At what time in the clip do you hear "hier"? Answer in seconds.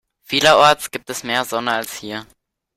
1.97-2.25